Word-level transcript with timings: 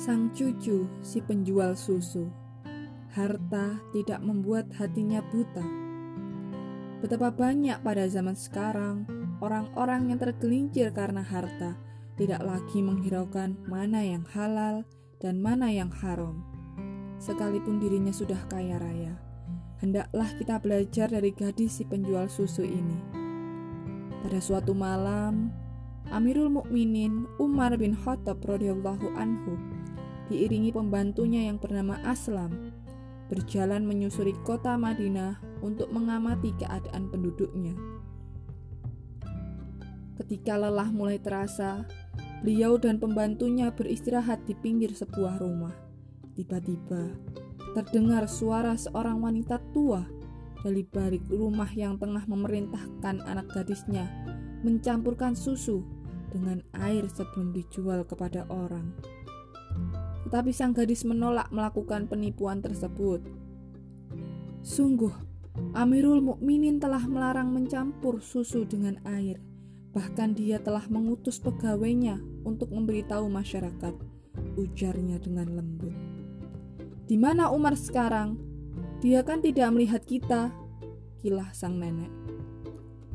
Sang 0.00 0.32
cucu 0.32 0.88
si 1.04 1.20
penjual 1.20 1.76
susu, 1.76 2.32
harta 3.12 3.84
tidak 3.92 4.24
membuat 4.24 4.72
hatinya 4.80 5.20
buta. 5.20 5.60
Betapa 7.04 7.28
banyak 7.28 7.84
pada 7.84 8.08
zaman 8.08 8.32
sekarang 8.32 9.04
orang-orang 9.44 10.08
yang 10.08 10.16
tergelincir 10.16 10.88
karena 10.96 11.20
harta, 11.20 11.76
tidak 12.16 12.40
lagi 12.40 12.80
menghiraukan 12.80 13.60
mana 13.68 14.00
yang 14.00 14.24
halal 14.32 14.88
dan 15.20 15.36
mana 15.36 15.68
yang 15.68 15.92
haram. 15.92 16.48
Sekalipun 17.20 17.76
dirinya 17.76 18.16
sudah 18.16 18.40
kaya 18.48 18.80
raya, 18.80 19.20
hendaklah 19.84 20.32
kita 20.40 20.64
belajar 20.64 21.12
dari 21.12 21.28
gadis 21.36 21.76
si 21.76 21.84
penjual 21.84 22.24
susu 22.32 22.64
ini. 22.64 22.96
Pada 24.24 24.40
suatu 24.40 24.72
malam, 24.72 25.52
Amirul 26.08 26.48
Mukminin 26.48 27.28
Umar 27.36 27.76
bin 27.76 27.92
Khattab 27.92 28.40
radhiyallahu 28.48 29.12
anhu 29.20 29.79
diiringi 30.30 30.70
pembantunya 30.70 31.50
yang 31.50 31.58
bernama 31.58 31.98
Aslam, 32.06 32.70
berjalan 33.26 33.82
menyusuri 33.82 34.32
kota 34.46 34.78
Madinah 34.78 35.42
untuk 35.60 35.90
mengamati 35.90 36.54
keadaan 36.54 37.10
penduduknya. 37.10 37.74
Ketika 40.16 40.54
lelah 40.54 40.94
mulai 40.94 41.18
terasa, 41.18 41.82
beliau 42.46 42.78
dan 42.78 43.02
pembantunya 43.02 43.74
beristirahat 43.74 44.46
di 44.46 44.54
pinggir 44.54 44.94
sebuah 44.94 45.42
rumah. 45.42 45.74
Tiba-tiba, 46.38 47.10
terdengar 47.74 48.30
suara 48.30 48.78
seorang 48.78 49.18
wanita 49.18 49.58
tua 49.74 50.06
dari 50.60 50.84
balik 50.84 51.24
rumah 51.26 51.68
yang 51.72 51.96
tengah 51.96 52.24
memerintahkan 52.28 53.24
anak 53.24 53.48
gadisnya 53.50 54.06
mencampurkan 54.60 55.32
susu 55.32 55.80
dengan 56.30 56.60
air 56.76 57.08
sebelum 57.08 57.50
dijual 57.56 58.04
kepada 58.04 58.44
orang. 58.52 58.92
Tetapi 60.30 60.54
sang 60.54 60.70
gadis 60.70 61.02
menolak 61.02 61.50
melakukan 61.50 62.06
penipuan 62.06 62.62
tersebut. 62.62 63.18
Sungguh, 64.62 65.10
Amirul 65.74 66.22
Mukminin 66.22 66.78
telah 66.78 67.02
melarang 67.02 67.50
mencampur 67.50 68.22
susu 68.22 68.62
dengan 68.62 69.02
air. 69.02 69.42
Bahkan 69.90 70.38
dia 70.38 70.62
telah 70.62 70.86
mengutus 70.86 71.42
pegawainya 71.42 72.22
untuk 72.46 72.70
memberitahu 72.70 73.26
masyarakat, 73.26 73.90
ujarnya 74.54 75.18
dengan 75.18 75.58
lembut. 75.58 75.90
Di 77.10 77.18
mana 77.18 77.50
Umar 77.50 77.74
sekarang? 77.74 78.38
Dia 79.02 79.26
kan 79.26 79.42
tidak 79.42 79.74
melihat 79.74 80.06
kita, 80.06 80.54
kilah 81.18 81.50
sang 81.50 81.82
nenek. 81.82 82.14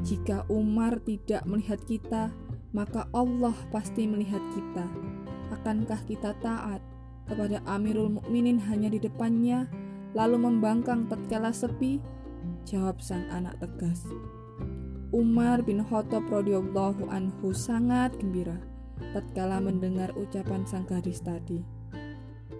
Jika 0.00 0.48
Umar 0.48 1.04
tidak 1.04 1.44
melihat 1.44 1.84
kita, 1.84 2.32
maka 2.72 3.04
Allah 3.12 3.52
pasti 3.68 4.08
melihat 4.08 4.40
kita. 4.56 4.88
Akankah 5.52 6.00
kita 6.08 6.32
taat 6.40 6.80
kepada 7.28 7.62
Amirul 7.68 8.18
Mukminin 8.18 8.58
hanya 8.66 8.90
di 8.90 8.98
depannya, 8.98 9.66
lalu 10.16 10.38
membangkang 10.48 11.06
tatkala 11.06 11.54
sepi? 11.54 12.02
Jawab 12.66 13.02
sang 13.02 13.26
anak 13.30 13.58
tegas. 13.58 14.06
Umar 15.12 15.60
bin 15.60 15.84
Khattab 15.84 16.24
radhiyallahu 16.32 17.12
anhu 17.12 17.52
sangat 17.52 18.16
gembira 18.16 18.56
tatkala 19.12 19.60
mendengar 19.60 20.14
ucapan 20.16 20.64
sang 20.64 20.86
gadis 20.88 21.20
tadi. 21.20 21.60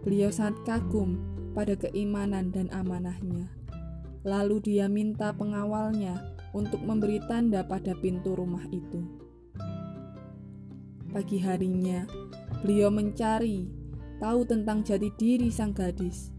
Beliau 0.03 0.35
sangat 0.35 0.61
kagum 0.67 1.17
pada 1.55 1.79
keimanan 1.79 2.51
dan 2.51 2.69
amanahnya. 2.75 3.49
Lalu 4.27 4.59
dia 4.63 4.87
minta 4.87 5.31
pengawalnya 5.31 6.37
untuk 6.53 6.83
memberi 6.83 7.23
tanda 7.27 7.65
pada 7.65 7.95
pintu 7.97 8.35
rumah 8.35 8.63
itu. 8.71 9.03
Pagi 11.13 11.39
harinya, 11.41 12.05
beliau 12.65 12.89
mencari 12.89 13.82
tahu 14.23 14.47
tentang 14.47 14.87
jati 14.87 15.11
diri 15.19 15.51
sang 15.51 15.75
gadis. 15.75 16.31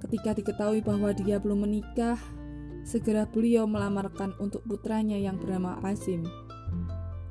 Ketika 0.00 0.32
diketahui 0.32 0.80
bahwa 0.80 1.12
dia 1.12 1.36
belum 1.36 1.68
menikah, 1.68 2.16
segera 2.82 3.28
beliau 3.28 3.68
melamarkan 3.68 4.32
untuk 4.40 4.64
putranya 4.64 5.20
yang 5.20 5.36
bernama 5.36 5.76
Asim. 5.84 6.24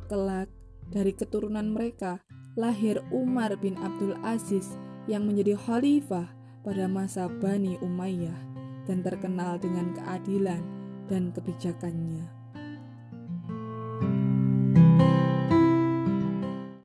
Kelak, 0.05 0.47
dari 0.93 1.17
keturunan 1.17 1.73
mereka, 1.73 2.21
lahir 2.53 3.01
Umar 3.09 3.57
bin 3.57 3.73
Abdul 3.81 4.13
Aziz 4.21 4.77
yang 5.09 5.25
menjadi 5.25 5.57
khalifah 5.57 6.29
pada 6.61 6.85
masa 6.85 7.25
Bani 7.25 7.81
Umayyah 7.81 8.37
dan 8.85 9.01
terkenal 9.01 9.57
dengan 9.57 9.97
keadilan 9.97 10.61
dan 11.09 11.33
kebijakannya. 11.33 12.40